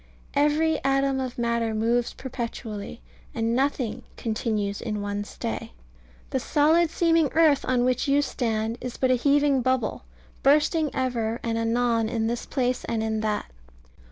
[0.33, 3.01] Every atom of matter moves perpetually;
[3.35, 5.73] and nothing "continues in one stay."
[6.31, 10.03] The solid seeming earth on which you stand is but a heaving bubble,
[10.41, 13.51] bursting ever and anon in this place and in that.